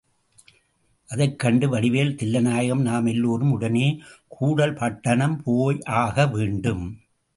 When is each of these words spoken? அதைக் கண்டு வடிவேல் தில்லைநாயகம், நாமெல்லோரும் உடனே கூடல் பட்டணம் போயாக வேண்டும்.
அதைக் 1.09 1.39
கண்டு 1.39 1.67
வடிவேல் 1.67 2.15
தில்லைநாயகம், 2.15 2.81
நாமெல்லோரும் 2.81 3.51
உடனே 3.51 4.01
கூடல் 4.27 4.73
பட்டணம் 4.73 5.41
போயாக 5.43 6.27
வேண்டும். 6.27 6.85